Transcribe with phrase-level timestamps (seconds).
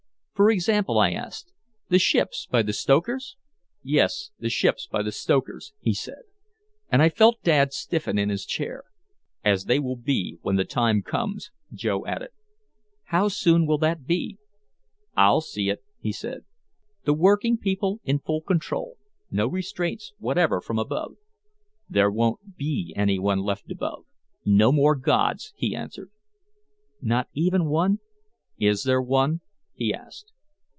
[0.33, 1.53] "For example?" I asked.
[1.89, 3.37] "The ships by the stokers?"
[3.83, 6.23] "Yes, the ships by the stokers," he said.
[6.91, 8.85] And I felt Dad stiffen in his chair.
[9.45, 12.29] "As they will be when the time comes," Joe added.
[13.03, 14.39] "How soon will that be?"
[15.15, 16.43] "I'll see it," he said.
[17.05, 18.97] "The working people in full control.
[19.29, 21.17] No restraints whatever from above."
[21.87, 24.05] "There won't be anyone left above.
[24.43, 26.09] No more gods," he answered.
[26.99, 27.99] "Not even one?"
[28.57, 29.41] "Is there one?"
[29.73, 30.31] he asked.